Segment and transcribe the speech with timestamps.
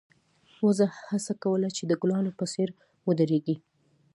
[0.65, 2.69] وزه هڅه کوله چې د ګلانو په څېر
[3.07, 3.55] ودرېږي.